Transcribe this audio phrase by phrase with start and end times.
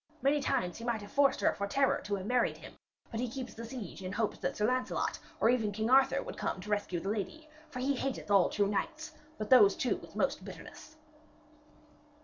[0.23, 2.73] Many times he might have forced her for terror to have married him,
[3.11, 6.39] but he keeps the siege in hopes that Sir Lancelot or even King Arthur would
[6.39, 7.47] come to rescue the lady.
[7.69, 10.95] For he hateth all true knights, but those two with most bitterness.'